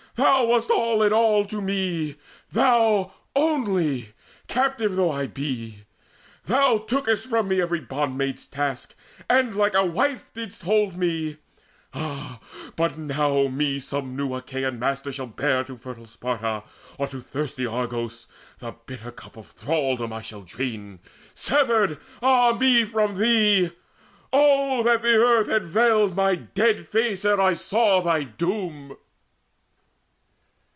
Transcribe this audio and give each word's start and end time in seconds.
Thou 0.15 0.43
wast 0.45 0.69
all 0.69 1.01
in 1.01 1.13
all 1.13 1.45
To 1.45 1.61
me, 1.61 2.17
thou 2.51 3.13
only, 3.33 4.09
captive 4.47 4.95
though 4.97 5.09
I 5.09 5.25
be. 5.25 5.85
Thou 6.45 6.79
tookest 6.79 7.25
from 7.27 7.47
me 7.47 7.61
every 7.61 7.79
bondmaid's 7.79 8.45
task 8.45 8.93
And 9.29 9.55
like 9.55 9.73
a 9.73 9.85
wife 9.85 10.29
didst 10.33 10.63
hold 10.63 10.95
me. 10.97 11.37
Ah, 11.93 12.39
but 12.75 12.97
now 12.99 13.47
Me 13.47 13.75
shall 13.79 14.01
some 14.01 14.15
new 14.17 14.35
Achaean 14.35 14.77
master 14.77 15.11
bear 15.27 15.63
To 15.63 15.77
fertile 15.77 16.05
Sparta, 16.05 16.63
or 16.99 17.07
to 17.07 17.21
thirsty 17.21 17.65
Argos. 17.65 18.27
The 18.59 18.73
bitter 18.85 19.11
cup 19.11 19.37
of 19.37 19.47
thraldom 19.47 20.13
shall 20.21 20.41
I 20.41 20.45
drain, 20.45 20.99
Severed, 21.33 21.97
ah 22.21 22.51
me, 22.51 22.83
from 22.83 23.17
thee! 23.17 23.71
Oh 24.33 24.83
that 24.83 25.03
the 25.03 25.15
earth 25.15 25.47
Had 25.47 25.63
veiled 25.63 26.17
my 26.17 26.35
dead 26.35 26.87
face 26.89 27.23
ere 27.23 27.39
I 27.39 27.53
saw 27.53 28.01
thy 28.01 28.23
doom!" 28.25 28.97